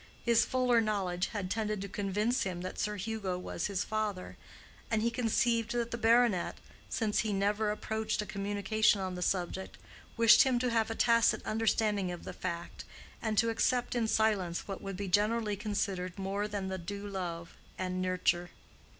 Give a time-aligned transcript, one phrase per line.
[0.25, 4.35] His fuller knowledge had tended to convince him that Sir Hugo was his father,
[4.89, 6.57] and he conceived that the baronet,
[6.89, 9.77] since he never approached a communication on the subject,
[10.17, 12.83] wished him to have a tacit understanding of the fact,
[13.21, 17.53] and to accept in silence what would be generally considered more than the due love
[17.77, 18.49] and nurture.